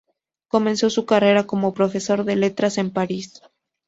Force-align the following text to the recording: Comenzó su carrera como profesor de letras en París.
Comenzó 0.47 0.89
su 0.89 1.05
carrera 1.05 1.45
como 1.45 1.75
profesor 1.75 2.23
de 2.23 2.35
letras 2.35 2.79
en 2.79 2.89
París. 2.89 3.39